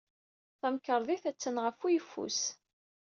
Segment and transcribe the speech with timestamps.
[0.59, 2.39] Tamkarḍit attan ɣef uyeffus.